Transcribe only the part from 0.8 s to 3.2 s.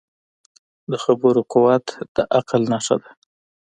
د خبرو قوت د عقل نښه ده